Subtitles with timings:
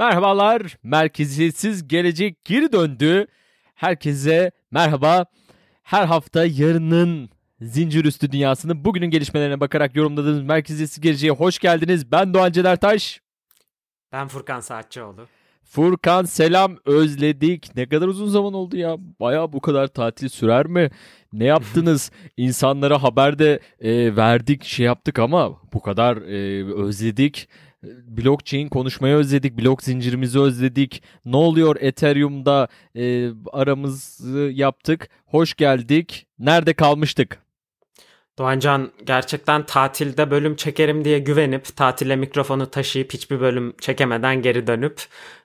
[0.00, 3.26] Merhabalar, merkeziyetsiz gelecek geri döndü.
[3.74, 5.24] Herkese merhaba.
[5.82, 12.12] Her hafta yarının zincir üstü dünyasının bugünün gelişmelerine bakarak yorumladığımız merkeziyetsiz geleceğe hoş geldiniz.
[12.12, 13.20] Ben Doğan Celertaş.
[14.12, 15.26] Ben Furkan Saatçıoğlu.
[15.64, 17.76] Furkan selam özledik.
[17.76, 18.96] Ne kadar uzun zaman oldu ya.
[19.20, 20.90] Baya bu kadar tatil sürer mi?
[21.32, 22.10] Ne yaptınız?
[22.36, 27.48] İnsanlara haber de e, verdik şey yaptık ama bu kadar e, özledik.
[27.82, 29.58] Blockchain konuşmayı özledik.
[29.58, 31.02] Blok zincirimizi özledik.
[31.24, 35.08] Ne oluyor Ethereum'da e, aramızı yaptık.
[35.26, 36.26] Hoş geldik.
[36.38, 37.38] Nerede kalmıştık?
[38.38, 45.00] Doğancan gerçekten tatilde bölüm çekerim diye güvenip tatile mikrofonu taşıyıp hiçbir bölüm çekemeden geri dönüp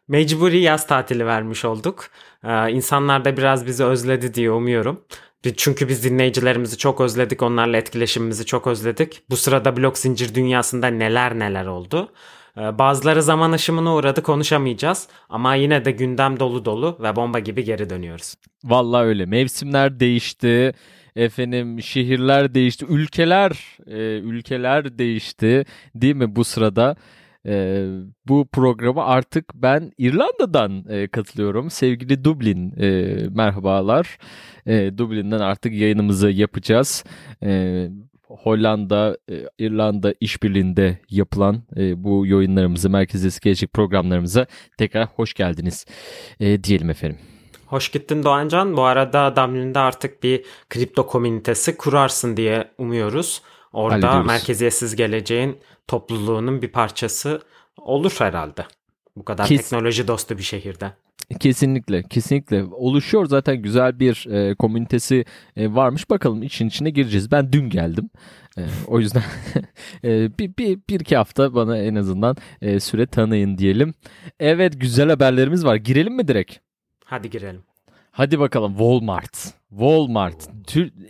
[0.07, 2.07] mecburi yaz tatili vermiş olduk.
[2.43, 5.01] Ee, insanlar da biraz bizi özledi diye umuyorum.
[5.53, 9.21] Çünkü biz dinleyicilerimizi çok özledik, onlarla etkileşimimizi çok özledik.
[9.29, 12.11] Bu sırada blok zincir dünyasında neler neler oldu.
[12.57, 17.63] Ee, bazıları zaman aşımına uğradı konuşamayacağız ama yine de gündem dolu dolu ve bomba gibi
[17.63, 18.35] geri dönüyoruz.
[18.63, 19.25] Vallahi öyle.
[19.25, 20.73] Mevsimler değişti.
[21.15, 22.85] Efendim şehirler değişti.
[22.89, 25.65] Ülkeler e, ülkeler değişti.
[25.95, 26.95] Değil mi bu sırada?
[27.45, 27.85] E,
[28.27, 31.69] bu programa artık ben İrlanda'dan e, katılıyorum.
[31.69, 34.17] Sevgili Dublin e, merhabalar.
[34.65, 37.03] E, Dublin'den artık yayınımızı yapacağız.
[37.43, 37.87] E,
[38.27, 44.45] Hollanda, e, İrlanda işbirliğinde yapılan e, bu yayınlarımızı, merkezi gelecek programlarımıza
[44.77, 45.85] tekrar hoş geldiniz
[46.39, 47.17] e, diyelim efendim.
[47.65, 48.77] Hoş gittin Doğancan.
[48.77, 53.41] Bu arada Dublin'de artık bir kripto komünitesi kurarsın diye umuyoruz.
[53.75, 57.41] Orada merkeziyetsiz geleceğin topluluğunun bir parçası
[57.77, 58.65] olur herhalde.
[59.15, 60.91] Bu kadar Kes- teknoloji dostu bir şehirde.
[61.39, 65.25] Kesinlikle, kesinlikle oluşuyor zaten güzel bir e, komünitesi
[65.55, 66.09] e, varmış.
[66.09, 67.31] Bakalım için içine gireceğiz.
[67.31, 68.09] Ben dün geldim.
[68.57, 69.23] E, o yüzden
[70.03, 73.93] e, bir, bir, bir iki hafta bana en azından e, süre tanıyın diyelim.
[74.39, 75.75] Evet güzel haberlerimiz var.
[75.75, 76.57] Girelim mi direkt?
[77.05, 77.63] Hadi girelim.
[78.15, 79.53] Hadi bakalım Walmart.
[79.69, 80.49] Walmart.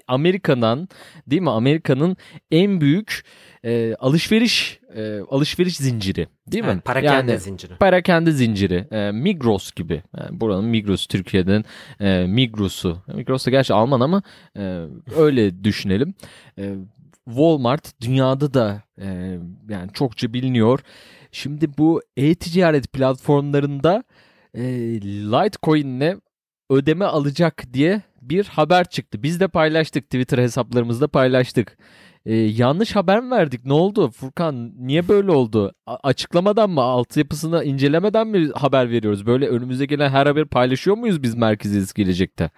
[0.07, 0.89] Amerika'nın
[1.27, 1.49] değil mi?
[1.49, 2.17] Amerika'nın
[2.51, 3.23] en büyük
[3.63, 6.71] e, alışveriş e, alışveriş zinciri değil mi?
[6.73, 7.75] Evet, parakende yani, zinciri.
[7.75, 8.88] Parakende zinciri.
[8.91, 10.03] E, Migros gibi.
[10.17, 11.65] Yani buranın Migros Türkiye'den
[11.99, 12.97] e, Migros'u.
[13.15, 14.23] Migros da gerçi Alman ama
[14.57, 14.85] e,
[15.17, 16.13] öyle düşünelim.
[16.59, 16.73] E,
[17.25, 19.38] Walmart dünyada da e,
[19.69, 20.79] yani çokça biliniyor.
[21.31, 24.03] Şimdi bu e-ticaret platformlarında
[24.53, 24.63] e,
[25.03, 26.25] Litecoin'le
[26.69, 29.23] ödeme alacak diye bir haber çıktı.
[29.23, 31.77] Biz de paylaştık Twitter hesaplarımızda paylaştık.
[32.25, 33.65] Ee, yanlış haber mi verdik?
[33.65, 34.11] Ne oldu?
[34.11, 35.71] Furkan niye böyle oldu?
[35.87, 36.81] A- açıklamadan mı?
[36.81, 39.25] Altyapısını incelemeden mi haber veriyoruz?
[39.25, 42.49] Böyle önümüze gelen her haber paylaşıyor muyuz biz merkeziz gelecekte?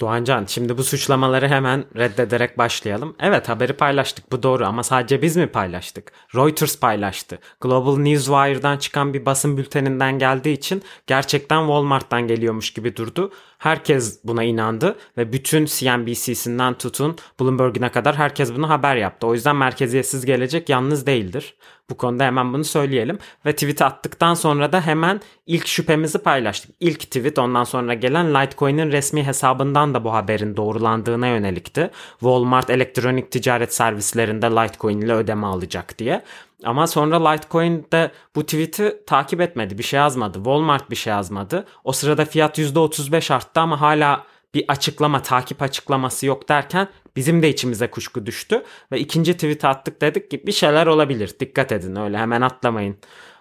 [0.00, 3.16] Doğancan şimdi bu suçlamaları hemen reddederek başlayalım.
[3.20, 6.12] Evet haberi paylaştık bu doğru ama sadece biz mi paylaştık?
[6.34, 7.38] Reuters paylaştı.
[7.60, 13.32] Global Newswire'dan çıkan bir basın bülteninden geldiği için gerçekten Walmart'tan geliyormuş gibi durdu.
[13.58, 19.26] Herkes buna inandı ve bütün CNBC'sinden tutun Bloomberg'ine kadar herkes bunu haber yaptı.
[19.26, 21.54] O yüzden merkeziyetsiz gelecek yalnız değildir.
[21.90, 23.18] Bu konuda hemen bunu söyleyelim.
[23.46, 26.70] Ve tweet attıktan sonra da hemen ilk şüphemizi paylaştık.
[26.80, 31.90] İlk tweet ondan sonra gelen Litecoin'in resmi hesabından da bu haberin doğrulandığına yönelikti.
[32.10, 36.22] Walmart elektronik ticaret servislerinde Litecoin ile ödeme alacak diye.
[36.64, 39.78] Ama sonra Litecoin de bu tweet'i takip etmedi.
[39.78, 40.34] Bir şey yazmadı.
[40.34, 41.66] Walmart bir şey yazmadı.
[41.84, 47.48] O sırada fiyat %35 arttı ama hala bir açıklama, takip açıklaması yok derken bizim de
[47.48, 48.62] içimize kuşku düştü.
[48.92, 51.34] Ve ikinci tweet attık dedik ki bir şeyler olabilir.
[51.40, 52.96] Dikkat edin öyle hemen atlamayın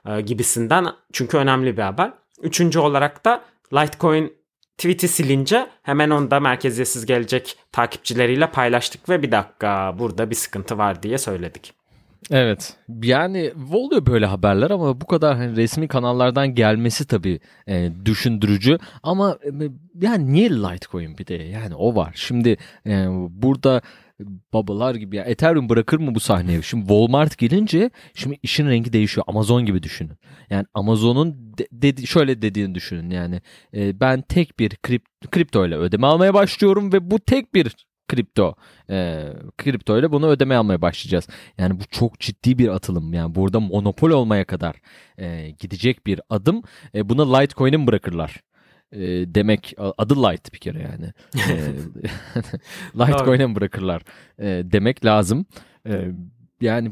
[0.05, 0.88] e, gibisinden.
[1.13, 2.13] Çünkü önemli bir haber.
[2.41, 3.43] Üçüncü olarak da
[3.73, 4.34] Litecoin
[4.78, 10.78] tweet'i silince hemen onu da merkeziyetsiz gelecek takipçileriyle paylaştık ve bir dakika burada bir sıkıntı
[10.78, 11.80] var diye söyledik.
[12.29, 12.78] Evet.
[13.03, 18.78] Yani oluyor böyle haberler ama bu kadar hani resmi kanallardan gelmesi tabii e, düşündürücü.
[19.03, 19.70] Ama e,
[20.02, 22.12] yani niye Litecoin bir de yani o var.
[22.16, 22.58] Şimdi
[22.88, 23.82] e, burada
[24.53, 26.62] babalar gibi ya Ethereum bırakır mı bu sahneye?
[26.62, 29.26] Şimdi Walmart gelince şimdi işin rengi değişiyor.
[29.28, 30.18] Amazon gibi düşünün.
[30.50, 33.41] Yani Amazon'un de, dedi, şöyle dediğini düşünün yani
[33.73, 37.76] e, ben tek bir krip, kripto ile ödeme almaya başlıyorum ve bu tek bir
[38.11, 38.55] kripto
[38.90, 39.28] e,
[39.58, 41.28] kripto ile bunu ödeme almaya başlayacağız.
[41.58, 43.13] Yani bu çok ciddi bir atılım.
[43.13, 44.75] Yani burada monopol olmaya kadar
[45.17, 46.63] e, gidecek bir adım.
[46.96, 48.41] E, buna Litecoin'i mi bırakırlar?
[48.91, 48.99] E,
[49.35, 51.13] demek adı Light bir kere yani.
[51.35, 51.55] E,
[52.99, 54.02] Litecoin'e mi bırakırlar?
[54.40, 55.46] E, demek lazım.
[55.87, 56.11] E,
[56.61, 56.91] yani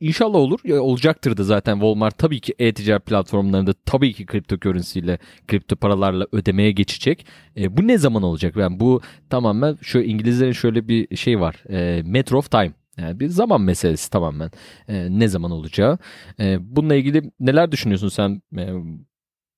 [0.00, 0.60] İnşallah olur.
[0.64, 4.56] Ya, olacaktır da zaten Walmart tabii ki e-ticaret platformlarında tabii ki kripto
[4.94, 7.26] ile kripto paralarla ödemeye geçecek.
[7.56, 8.56] E, bu ne zaman olacak?
[8.56, 9.00] Yani bu
[9.30, 11.64] tamamen şu İngilizlerin şöyle bir şey var.
[11.70, 12.72] E, matter of time.
[12.98, 14.50] Yani bir zaman meselesi tamamen.
[14.88, 15.98] E, ne zaman olacağı.
[16.40, 18.68] E, bununla ilgili neler düşünüyorsun sen e,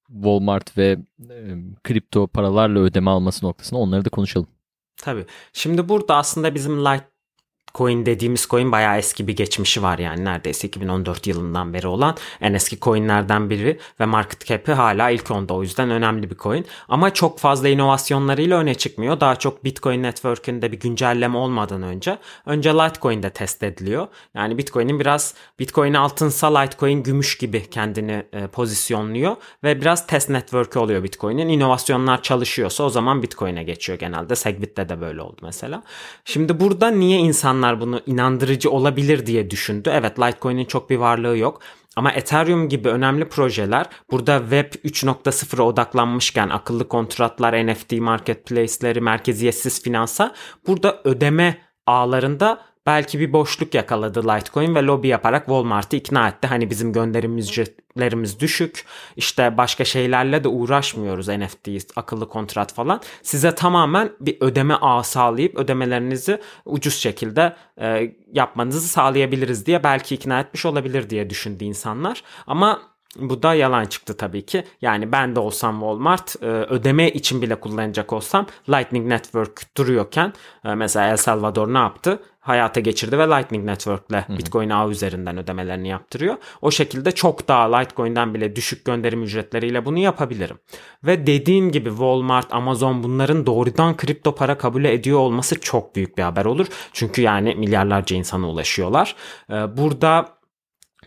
[0.08, 0.98] Walmart ve
[1.30, 4.48] e, kripto paralarla ödeme alması noktasında onları da konuşalım.
[4.96, 5.26] Tabii.
[5.52, 7.15] Şimdi burada aslında bizim Light
[7.76, 12.54] Coin dediğimiz coin bayağı eski bir geçmişi var yani neredeyse 2014 yılından beri olan en
[12.54, 16.66] eski coinlerden biri ve market cap'i hala ilk onda o yüzden önemli bir coin.
[16.88, 19.20] Ama çok fazla inovasyonlarıyla öne çıkmıyor.
[19.20, 24.08] Daha çok Bitcoin Network'ünde bir güncelleme olmadan önce önce Litecoin'de test ediliyor.
[24.34, 30.78] Yani Bitcoin'in biraz Bitcoin altınsa Litecoin gümüş gibi kendini e, pozisyonluyor ve biraz test network'ü
[30.78, 31.48] oluyor Bitcoin'in.
[31.48, 34.36] İnovasyonlar çalışıyorsa o zaman Bitcoin'e geçiyor genelde.
[34.36, 35.82] Segwit'te de böyle oldu mesela.
[36.24, 39.90] Şimdi burada niye insanlar insanlar bunu inandırıcı olabilir diye düşündü.
[39.92, 41.60] Evet Litecoin'in çok bir varlığı yok.
[41.96, 50.34] Ama Ethereum gibi önemli projeler burada Web 3.0'a odaklanmışken akıllı kontratlar, NFT marketplace'leri, merkeziyetsiz finansa
[50.66, 56.46] burada ödeme ağlarında belki bir boşluk yakaladı Litecoin ve lobi yaparak Walmart'ı ikna etti.
[56.46, 58.84] Hani bizim gönderim ücretlerimiz düşük.
[59.16, 63.00] İşte başka şeylerle de uğraşmıyoruz NFT, akıllı kontrat falan.
[63.22, 70.40] Size tamamen bir ödeme ağı sağlayıp ödemelerinizi ucuz şekilde e, yapmanızı sağlayabiliriz diye belki ikna
[70.40, 72.22] etmiş olabilir diye düşündü insanlar.
[72.46, 74.64] Ama bu da yalan çıktı tabii ki.
[74.80, 80.32] Yani ben de olsam Walmart e, ödeme için bile kullanacak olsam Lightning Network duruyorken
[80.64, 82.22] e, mesela El Salvador ne yaptı?
[82.46, 86.36] Hayata geçirdi ve Lightning Network'le Bitcoin ağ üzerinden ödemelerini yaptırıyor.
[86.62, 90.58] O şekilde çok daha Litecoin'den bile düşük gönderim ücretleriyle bunu yapabilirim.
[91.04, 96.22] Ve dediğim gibi Walmart, Amazon bunların doğrudan kripto para kabul ediyor olması çok büyük bir
[96.22, 96.66] haber olur.
[96.92, 99.16] Çünkü yani milyarlarca insana ulaşıyorlar.
[99.50, 100.35] E, burada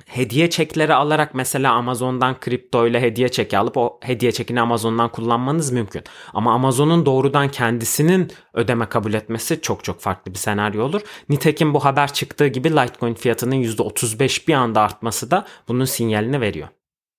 [0.09, 5.71] hediye çekleri alarak mesela Amazon'dan kripto ile hediye çeki alıp o hediye çekini Amazon'dan kullanmanız
[5.71, 6.03] mümkün.
[6.33, 11.01] Ama Amazon'un doğrudan kendisinin ödeme kabul etmesi çok çok farklı bir senaryo olur.
[11.29, 16.67] Nitekim bu haber çıktığı gibi Litecoin fiyatının %35 bir anda artması da bunun sinyalini veriyor.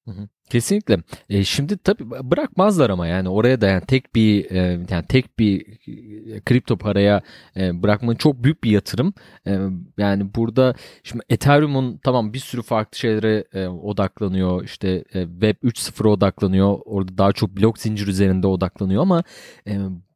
[0.05, 0.29] Hı hı.
[0.51, 0.99] Kesinlikle.
[1.29, 4.57] E, şimdi tabii bırakmazlar ama yani oraya da yani tek bir e,
[4.91, 7.21] yani tek bir e, kripto paraya
[7.57, 9.15] e, bırakmanın çok büyük bir yatırım.
[9.47, 9.59] E,
[9.99, 14.65] yani burada şimdi Ethereum'un tamam bir sürü farklı şeylere odaklanıyor.
[14.65, 16.79] İşte Web 3.0'a odaklanıyor.
[16.85, 19.23] Orada daha çok blok zincir üzerinde odaklanıyor ama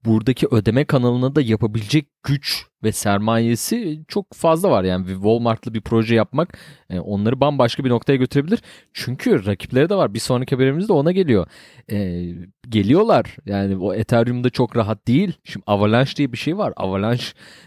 [0.05, 4.85] buradaki ödeme kanalına da yapabilecek güç ve sermayesi çok fazla var.
[4.85, 6.59] Yani Walmart'lı bir proje yapmak
[6.91, 8.63] e, onları bambaşka bir noktaya götürebilir.
[8.93, 10.15] Çünkü rakipleri de var.
[10.15, 11.47] Bir sonraki haberimiz de ona geliyor.
[11.91, 12.27] E,
[12.69, 13.37] geliyorlar.
[13.47, 15.33] Yani o Ethereum'da çok rahat değil.
[15.45, 16.73] Şimdi Avalanche diye bir şey var.
[16.77, 17.25] Avalanche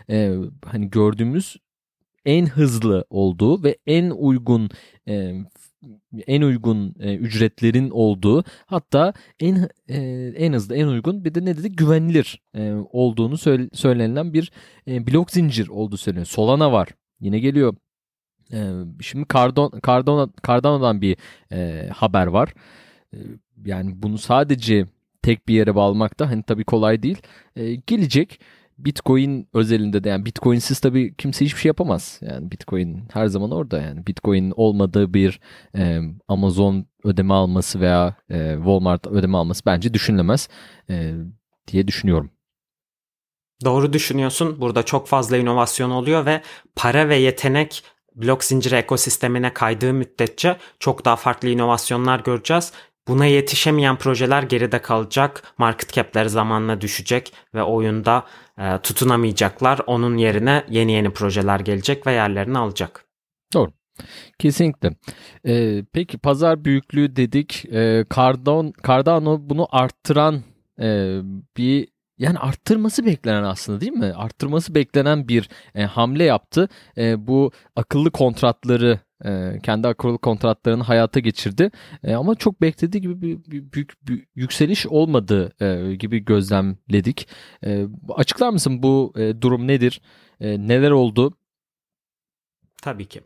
[0.09, 0.33] e,
[0.65, 1.57] hani gördüğümüz
[2.25, 4.69] en hızlı olduğu ve en uygun
[5.07, 5.33] e,
[6.27, 9.97] en uygun e, ücretlerin olduğu hatta en e,
[10.37, 14.51] en hızlı en uygun bir de ne dedi güvenilir e, olduğunu söyle, söylenilen bir
[14.87, 16.25] e, blok zincir olduğu söyleniyor.
[16.25, 16.89] Solana var.
[17.19, 17.75] Yine geliyor.
[18.53, 18.71] E,
[19.01, 21.17] şimdi Cardano, Cardano, Cardano'dan bir
[21.51, 22.53] e, haber var.
[23.13, 23.17] E,
[23.65, 24.85] yani bunu sadece
[25.21, 27.21] tek bir yere bağlamak da hani tabii kolay değil.
[27.55, 28.39] E, gelecek.
[28.77, 32.19] Bitcoin özelinde de yani Bitcoin'siz tabii kimse hiçbir şey yapamaz.
[32.21, 35.39] Yani Bitcoin her zaman orada yani Bitcoin olmadığı bir
[35.77, 40.49] e, Amazon ödeme alması veya e, Walmart ödeme alması bence düşünülemez
[40.89, 41.13] e,
[41.67, 42.31] diye düşünüyorum.
[43.65, 44.61] Doğru düşünüyorsun.
[44.61, 46.41] Burada çok fazla inovasyon oluyor ve
[46.75, 47.83] para ve yetenek
[48.15, 52.73] blok zinciri ekosistemine kaydığı müddetçe çok daha farklı inovasyonlar göreceğiz.
[53.07, 58.25] Buna yetişemeyen projeler geride kalacak, market cap'leri zamanla düşecek ve oyunda
[58.57, 59.81] e, tutunamayacaklar.
[59.87, 63.05] Onun yerine yeni yeni projeler gelecek ve yerlerini alacak.
[63.53, 63.71] Doğru.
[64.39, 64.89] Kesinlikle.
[65.47, 67.65] Ee, peki pazar büyüklüğü dedik.
[67.65, 70.43] Ee, Cardano, Cardano bunu arttıran
[70.81, 71.19] e,
[71.57, 71.87] bir
[72.17, 74.13] yani arttırması beklenen aslında değil mi?
[74.15, 76.69] Arttırması beklenen bir e, hamle yaptı.
[76.97, 81.71] E, bu akıllı kontratları e, kendi akıllı kontratlarını hayata geçirdi.
[82.03, 87.27] E, ama çok beklediği gibi bir, bir büyük bir yükseliş olmadı e, gibi gözlemledik.
[87.65, 90.01] E, açıklar mısın bu e, durum nedir?
[90.39, 91.37] E, neler oldu?
[92.81, 93.21] Tabii ki.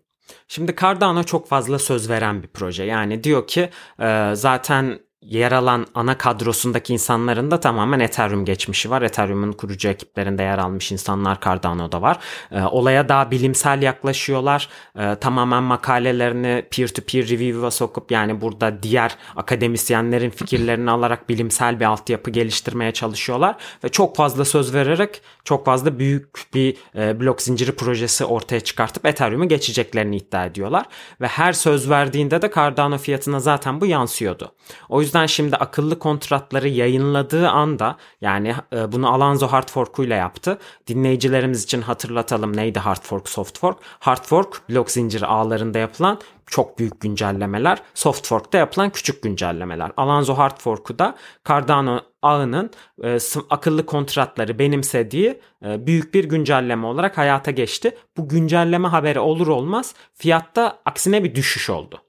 [0.48, 2.84] Şimdi Cardano çok fazla söz veren bir proje.
[2.84, 3.70] Yani diyor ki
[4.00, 9.02] e, zaten yer alan ana kadrosundaki insanların da tamamen Ethereum geçmişi var.
[9.02, 12.18] Ethereum'un kurucu ekiplerinde yer almış insanlar Cardano'da var.
[12.52, 14.70] E, olaya daha bilimsel yaklaşıyorlar.
[15.00, 22.32] E, tamamen makalelerini peer-to-peer review'a sokup yani burada diğer akademisyenlerin fikirlerini alarak bilimsel bir altyapı
[22.32, 28.26] geliştirmeye çalışıyorlar ve çok fazla söz vererek çok fazla büyük bir e, blok zinciri projesi
[28.26, 30.86] ortaya çıkartıp Ethereum'u geçeceklerini iddia ediyorlar
[31.22, 34.52] ve her söz verdiğinde de Cardano fiyatına zaten bu yansıyordu.
[34.90, 40.58] O yüzden şimdi akıllı kontratları yayınladığı anda yani e, bunu Alonzo hard fork'uyla yaptı.
[40.88, 43.78] Dinleyicilerimiz için hatırlatalım neydi hard fork, soft fork?
[44.00, 47.82] Hard fork blok zinciri ağlarında yapılan çok büyük güncellemeler.
[47.94, 49.92] Soft fork'ta yapılan küçük güncellemeler.
[49.98, 51.16] Alonzo hard fork'u da
[51.48, 52.72] Cardano ağının
[53.04, 53.18] e,
[53.50, 57.98] akıllı kontratları benimsediği e, büyük bir güncelleme olarak hayata geçti.
[58.18, 62.02] Bu güncelleme haberi olur olmaz fiyatta aksine bir düşüş oldu.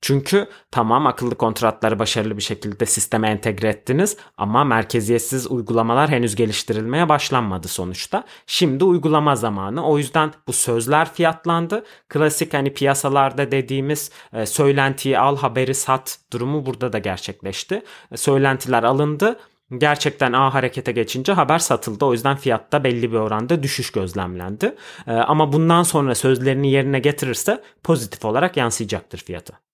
[0.00, 7.08] Çünkü tamam akıllı kontratları başarılı bir şekilde sisteme entegre ettiniz ama merkeziyetsiz uygulamalar henüz geliştirilmeye
[7.08, 8.24] başlanmadı sonuçta.
[8.46, 9.86] Şimdi uygulama zamanı.
[9.86, 11.84] O yüzden bu sözler fiyatlandı.
[12.08, 17.82] Klasik hani piyasalarda dediğimiz e, söylentiyi al haberi sat durumu burada da gerçekleşti.
[18.12, 19.38] E, söylentiler alındı
[19.76, 22.04] Gerçekten A harekete geçince haber satıldı.
[22.04, 24.76] O yüzden fiyatta belli bir oranda düşüş gözlemlendi.
[25.06, 29.67] Ee, ama bundan sonra sözlerini yerine getirirse pozitif olarak yansıyacaktır fiyatı.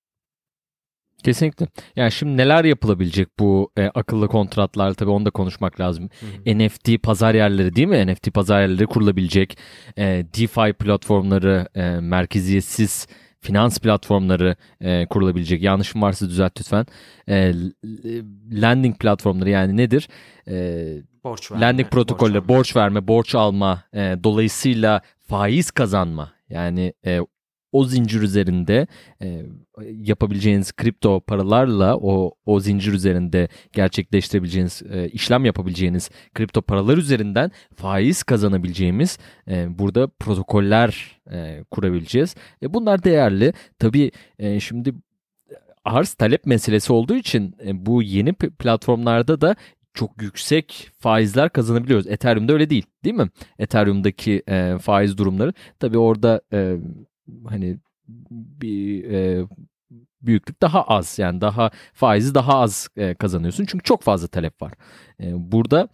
[1.25, 1.67] Kesinlikle.
[1.97, 6.09] Yani şimdi neler yapılabilecek bu e, akıllı kontratlar tabii onu da konuşmak lazım.
[6.21, 6.59] Hı-hı.
[6.59, 8.07] NFT pazar yerleri değil mi?
[8.07, 9.59] NFT pazar yerleri kurulabilecek.
[9.99, 10.05] E,
[10.39, 13.07] DeFi platformları e, merkeziyetsiz
[13.41, 15.63] finans platformları e, kurulabilecek.
[15.63, 16.87] Yanlışım varsa düzelt lütfen.
[17.29, 17.53] E,
[18.63, 20.09] lending platformları yani nedir?
[20.49, 20.87] E,
[21.25, 21.67] borç verme.
[21.67, 26.33] Lending protokolleri, borç, borç verme, borç alma, e, dolayısıyla faiz kazanma.
[26.49, 27.21] Yani e,
[27.75, 28.87] o zincir üzerinde
[29.23, 29.43] e,
[29.91, 38.23] yapabileceğiniz kripto paralarla o o zincir üzerinde gerçekleştirebileceğiniz e, işlem yapabileceğiniz kripto paralar üzerinden faiz
[38.23, 42.35] kazanabileceğimiz e, burada protokoller e, kurabileceğiz.
[42.63, 43.53] E, bunlar değerli.
[43.79, 44.95] Tabii e, şimdi
[45.85, 49.57] arz talep meselesi olduğu için e, bu yeni platformlarda da
[49.95, 52.07] çok yüksek faizler kazanabiliyoruz.
[52.07, 53.29] Ethereum'da öyle değil değil mi?
[53.59, 56.77] Ethereum'daki e, faiz durumları tabii orada e,
[57.49, 57.79] hani
[58.31, 59.47] bir e,
[60.23, 64.73] büyüklük daha az yani daha faizi daha az e, kazanıyorsun çünkü çok fazla talep var.
[65.21, 65.89] E, burada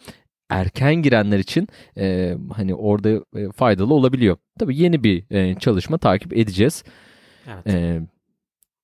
[0.51, 4.37] erken girenler için e, hani orada e, faydalı olabiliyor.
[4.59, 6.85] Tabii yeni bir e, çalışma takip edeceğiz.
[7.47, 7.67] Evet.
[7.67, 8.01] E,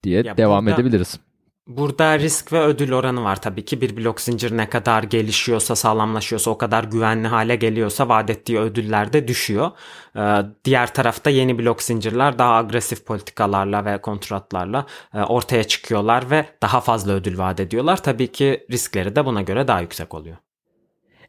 [0.02, 1.20] diye ya devam burada, edebiliriz.
[1.66, 3.80] Burada risk ve ödül oranı var tabii ki.
[3.80, 9.12] Bir blok zincir ne kadar gelişiyorsa, sağlamlaşıyorsa, o kadar güvenli hale geliyorsa vaat ettiği ödüller
[9.12, 9.70] de düşüyor.
[10.16, 16.46] Ee, diğer tarafta yeni blok zincirler daha agresif politikalarla ve kontratlarla e, ortaya çıkıyorlar ve
[16.62, 18.02] daha fazla ödül vaat ediyorlar.
[18.02, 20.36] Tabii ki riskleri de buna göre daha yüksek oluyor.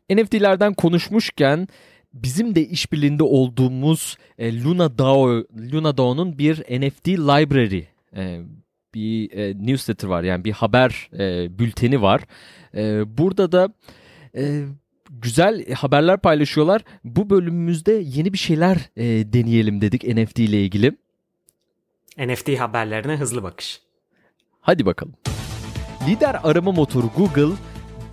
[0.10, 1.68] NFT'lerden konuşmuşken
[2.14, 7.84] bizim de işbirliğinde olduğumuz e, Luna DAO Luna DAO'nun bir NFT library
[8.16, 8.42] e,
[8.94, 12.22] bir e, newsletter var yani bir haber e, bülteni var.
[12.76, 13.74] E, burada da
[14.36, 14.64] e,
[15.10, 16.82] güzel haberler paylaşıyorlar.
[17.04, 19.04] Bu bölümümüzde yeni bir şeyler e,
[19.34, 20.92] deneyelim dedik NFT ile ilgili.
[22.18, 23.82] NFT haberlerine hızlı bakış.
[24.62, 25.14] Hadi bakalım.
[26.08, 27.56] Lider arama motoru Google,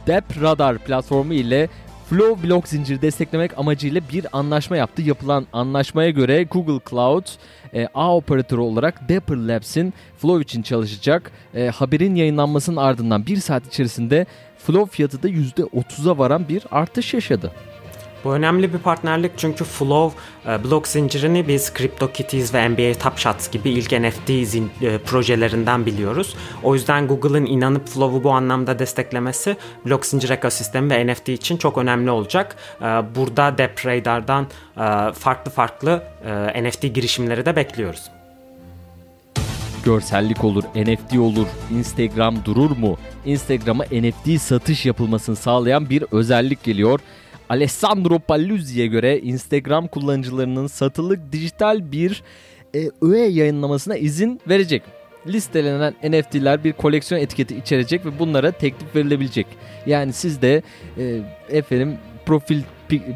[0.07, 1.69] Dep Radar platformu ile
[2.11, 5.03] Flow blok zinciri desteklemek amacıyla bir anlaşma yaptı.
[5.03, 7.27] Yapılan anlaşmaya göre Google Cloud
[7.75, 11.33] e, ağ operatörü olarak Dapper Labs'in Flow için çalışacak.
[11.55, 14.27] E, haberin yayınlanmasının ardından bir saat içerisinde
[14.59, 17.53] Flow fiyatı da %30'a varan bir artış yaşadı.
[18.25, 23.51] Bu önemli bir partnerlik çünkü Flow e, blok zincirini biz CryptoKitties ve NBA Top Shots
[23.51, 26.37] gibi ilk NFT zin, e, projelerinden biliyoruz.
[26.63, 31.79] O yüzden Google'ın inanıp Flow'u bu anlamda desteklemesi blok zincir ekosistemi ve NFT için çok
[31.79, 32.57] önemli olacak.
[32.81, 36.03] E, burada DeppRadar'dan e, farklı farklı
[36.63, 38.11] NFT girişimleri de bekliyoruz
[39.85, 42.97] görsellik olur, NFT olur, Instagram durur mu?
[43.25, 47.01] Instagram'a NFT satış yapılmasını sağlayan bir özellik geliyor.
[47.49, 52.23] Alessandro Paluzzi'ye göre Instagram kullanıcılarının satılık dijital bir
[52.75, 54.83] e, öğe yayınlamasına izin verecek.
[55.27, 59.47] Listelenen NFT'ler bir koleksiyon etiketi içerecek ve bunlara teklif verilebilecek.
[59.87, 60.63] Yani siz de
[60.99, 62.63] e, efendim profil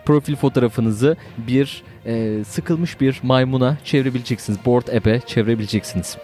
[0.07, 4.59] profil fotoğrafınızı bir e, sıkılmış bir maymuna çevirebileceksiniz.
[4.67, 6.17] Board app'e çevirebileceksiniz.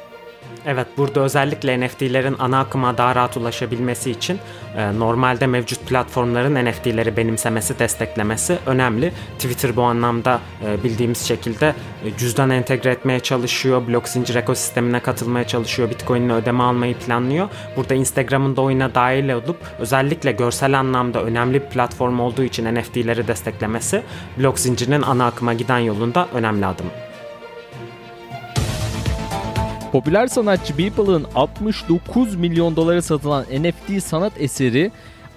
[0.66, 4.38] Evet burada özellikle NFT'lerin ana akıma daha rahat ulaşabilmesi için
[4.76, 9.12] e, normalde mevcut platformların NFT'leri benimsemesi, desteklemesi önemli.
[9.38, 15.47] Twitter bu anlamda e, bildiğimiz şekilde e, cüzdan entegre etmeye çalışıyor, blok zincir ekosistemine katılmaya
[15.47, 17.49] çalışıyor, Bitcoin'le ödeme almayı planlıyor.
[17.76, 23.28] Burada Instagram'ın da oyuna dahil olup özellikle görsel anlamda önemli bir platform olduğu için NFT'leri
[23.28, 24.02] desteklemesi
[24.38, 26.87] blok zincirinin ana akıma giden yolunda önemli adım.
[29.95, 34.91] Popüler sanatçı Beeple'ın 69 milyon dolara satılan NFT sanat eseri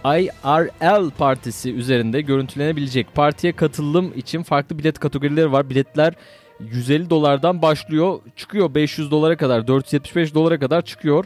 [0.05, 3.15] IRL partisi üzerinde görüntülenebilecek.
[3.15, 5.69] Partiye katılım için farklı bilet kategorileri var.
[5.69, 6.13] Biletler
[6.59, 8.19] 150 dolardan başlıyor.
[8.35, 11.25] Çıkıyor 500 dolara kadar 475 dolara kadar çıkıyor.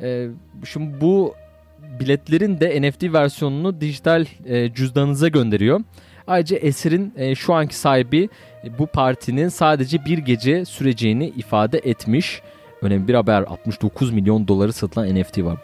[0.00, 0.28] Ee,
[0.72, 1.34] şimdi bu
[2.00, 5.80] biletlerin de NFT versiyonunu dijital e, cüzdanınıza gönderiyor.
[6.26, 8.28] Ayrıca eserin e, şu anki sahibi
[8.64, 12.42] e, bu partinin sadece bir gece süreceğini ifade etmiş.
[12.84, 15.58] Önemli bir haber 69 milyon doları satılan NFT var.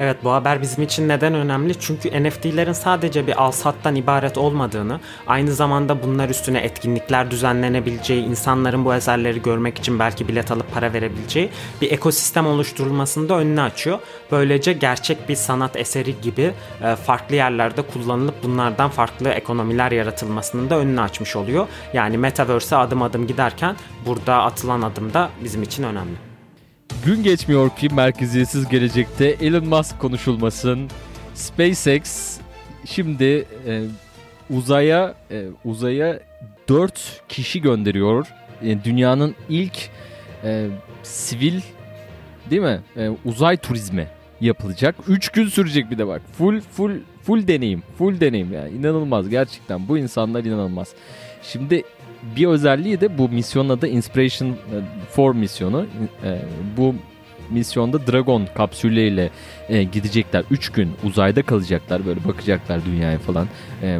[0.00, 1.80] Evet bu haber bizim için neden önemli?
[1.80, 8.94] Çünkü NFT'lerin sadece bir al-sattan ibaret olmadığını, aynı zamanda bunlar üstüne etkinlikler düzenlenebileceği, insanların bu
[8.94, 11.50] eserleri görmek için belki bilet alıp para verebileceği
[11.80, 13.98] bir ekosistem oluşturulmasını da önüne açıyor.
[14.32, 16.52] Böylece gerçek bir sanat eseri gibi
[16.82, 21.66] e, farklı yerlerde kullanılıp bunlardan farklı ekonomiler yaratılmasının da önünü açmış oluyor.
[21.92, 23.76] Yani Metaverse'e adım adım giderken
[24.06, 26.27] burada atılan adım da bizim için önemli.
[27.04, 30.90] Gün geçmiyor ki merkeziyetsiz gelecekte Elon Musk konuşulmasın.
[31.34, 32.36] SpaceX
[32.84, 33.82] şimdi e,
[34.50, 36.20] uzaya e, uzaya
[36.68, 38.26] 4 kişi gönderiyor.
[38.62, 39.90] E, dünyanın ilk
[40.44, 40.66] e,
[41.02, 41.60] sivil
[42.50, 42.80] değil mi?
[42.96, 44.08] E, uzay turizmi
[44.40, 44.94] yapılacak.
[45.08, 46.22] 3 gün sürecek bir de bak.
[46.38, 46.92] Full full
[47.28, 47.82] full deneyim.
[47.98, 49.88] Full deneyim yani inanılmaz gerçekten.
[49.88, 50.88] Bu insanlar inanılmaz.
[51.42, 51.82] Şimdi
[52.36, 54.56] bir özelliği de bu misyonun adı Inspiration
[55.18, 55.86] 4 misyonu.
[56.24, 56.38] E,
[56.76, 56.94] bu
[57.50, 59.30] misyonda Dragon kapsülleriyle
[59.68, 60.44] e, gidecekler.
[60.50, 62.06] 3 gün uzayda kalacaklar.
[62.06, 63.46] Böyle bakacaklar dünyaya falan.
[63.82, 63.98] E,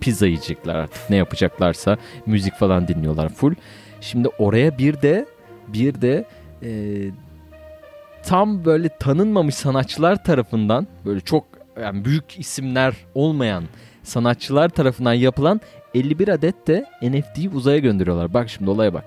[0.00, 1.96] pizza yiyecekler artık ne yapacaklarsa.
[2.26, 3.54] Müzik falan dinliyorlar full.
[4.00, 5.26] Şimdi oraya bir de
[5.68, 6.24] bir de
[6.62, 6.70] e,
[8.22, 13.64] tam böyle tanınmamış sanatçılar tarafından böyle çok yani büyük isimler olmayan
[14.02, 15.60] sanatçılar tarafından yapılan
[15.94, 18.34] 51 adet de NFT'yi uzaya gönderiyorlar.
[18.34, 19.04] Bak şimdi olaya bak.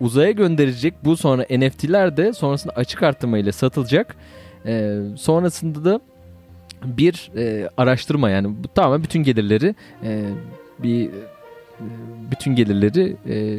[0.00, 4.16] Uzaya gönderecek bu sonra NFT'ler de sonrasında açık artırma ile satılacak.
[4.66, 6.00] Ee, sonrasında da
[6.84, 10.24] bir e, araştırma yani bu tamamen bütün gelirleri e,
[10.78, 11.12] bir e,
[12.30, 13.58] bütün gelirleri e,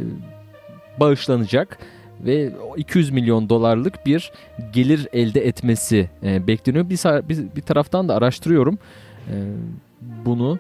[1.00, 1.78] bağışlanacak
[2.25, 4.31] ve 200 milyon dolarlık bir
[4.73, 6.89] gelir elde etmesi e, bekleniyor.
[6.89, 8.77] Bir, bir, bir taraftan da araştırıyorum
[9.27, 9.36] e,
[10.25, 10.60] bunu.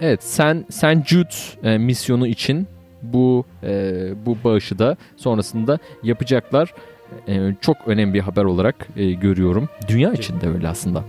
[0.00, 2.66] Evet, sen sen Jude e, misyonu için
[3.02, 3.92] bu e,
[4.26, 6.74] bu bağışı da sonrasında yapacaklar.
[7.28, 9.68] E, çok önemli bir haber olarak e, görüyorum.
[9.88, 11.04] Dünya için de öyle aslında.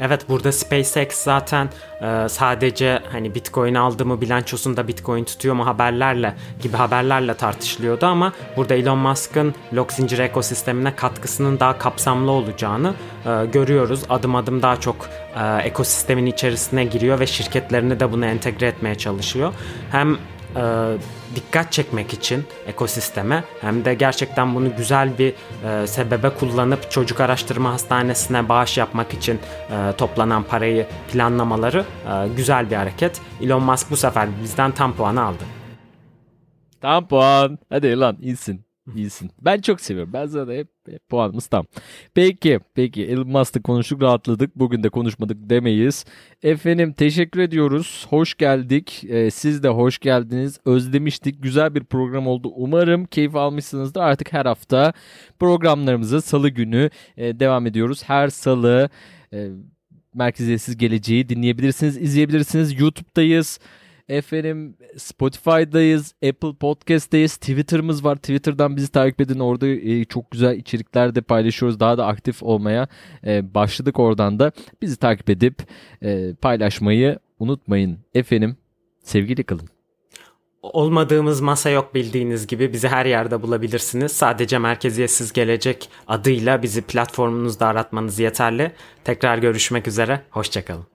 [0.00, 1.68] Evet burada SpaceX zaten
[2.02, 8.32] e, sadece hani Bitcoin aldı mı bilançosunda Bitcoin tutuyor mu haberlerle gibi haberlerle tartışılıyordu ama
[8.56, 12.94] burada Elon Musk'ın blok zincir ekosistemine katkısının daha kapsamlı olacağını
[13.26, 14.00] e, görüyoruz.
[14.08, 14.96] Adım adım daha çok
[15.36, 19.54] e, ekosistemin içerisine giriyor ve şirketlerini de bunu entegre etmeye çalışıyor.
[19.92, 20.18] Hem
[20.56, 20.62] e,
[21.34, 27.72] dikkat çekmek için ekosisteme hem de gerçekten bunu güzel bir e, sebebe kullanıp çocuk araştırma
[27.72, 29.38] hastanesine bağış yapmak için
[29.70, 33.20] e, toplanan parayı planlamaları e, güzel bir hareket.
[33.42, 35.44] Elon Musk bu sefer bizden tam puanı aldı.
[36.80, 37.58] Tam puan.
[37.70, 38.66] Hadi lan insin.
[38.94, 39.30] İyisin.
[39.40, 40.12] Ben çok seviyorum.
[40.12, 40.75] Ben zaten hep
[41.08, 41.66] puanımız tam.
[42.14, 42.60] Peki.
[42.74, 43.06] Peki.
[43.06, 44.56] Elon Musk'la konuştuk rahatladık.
[44.56, 46.04] Bugün de konuşmadık demeyiz.
[46.42, 48.06] Efendim teşekkür ediyoruz.
[48.10, 49.04] Hoş geldik.
[49.08, 50.60] Ee, siz de hoş geldiniz.
[50.64, 51.42] Özlemiştik.
[51.42, 52.52] Güzel bir program oldu.
[52.56, 54.00] Umarım keyif almışsınızdır.
[54.00, 54.92] Artık her hafta
[55.38, 58.02] programlarımızı salı günü e, devam ediyoruz.
[58.06, 58.88] Her salı
[59.32, 59.48] e,
[60.14, 62.80] merkeziyetsiz geleceği dinleyebilirsiniz, izleyebilirsiniz.
[62.80, 63.58] YouTube'dayız.
[64.08, 68.16] Efendim Spotify'dayız, Apple Podcast'tayız, Twitter'ımız var.
[68.16, 69.38] Twitter'dan bizi takip edin.
[69.38, 71.80] Orada e, çok güzel içerikler de paylaşıyoruz.
[71.80, 72.88] Daha da aktif olmaya
[73.26, 74.52] e, başladık oradan da.
[74.82, 75.62] Bizi takip edip
[76.02, 77.98] e, paylaşmayı unutmayın.
[78.14, 78.56] Efendim
[79.04, 79.68] sevgili kalın.
[80.62, 84.12] Olmadığımız masa yok bildiğiniz gibi bizi her yerde bulabilirsiniz.
[84.12, 88.72] Sadece merkeziyetsiz gelecek adıyla bizi platformunuzda aratmanız yeterli.
[89.04, 90.22] Tekrar görüşmek üzere.
[90.30, 90.86] Hoşçakalın.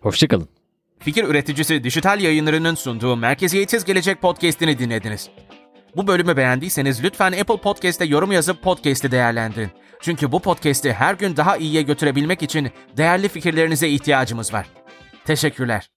[0.00, 0.61] Hoşçakalın.
[1.04, 5.30] Fikir üreticisi Dijital Yayınları'nın sunduğu Merkeziyetsiz Gelecek podcast'ini dinlediniz.
[5.96, 9.70] Bu bölümü beğendiyseniz lütfen Apple Podcast'te yorum yazıp podcast'i değerlendirin.
[10.00, 14.66] Çünkü bu podcast'i her gün daha iyiye götürebilmek için değerli fikirlerinize ihtiyacımız var.
[15.24, 15.88] Teşekkürler.